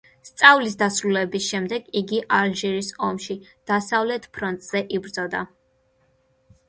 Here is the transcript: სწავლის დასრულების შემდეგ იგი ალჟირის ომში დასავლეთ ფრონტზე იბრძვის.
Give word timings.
სწავლის 0.27 0.75
დასრულების 0.77 1.49
შემდეგ 1.51 1.91
იგი 2.01 2.23
ალჟირის 2.39 2.91
ომში 3.09 3.37
დასავლეთ 3.73 4.29
ფრონტზე 4.39 4.83
იბრძვის. 4.99 5.49